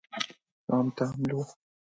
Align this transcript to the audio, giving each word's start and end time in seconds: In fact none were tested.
In 0.03 0.11
fact 0.11 0.33
none 0.67 0.85
were 0.89 0.91
tested. 0.97 1.57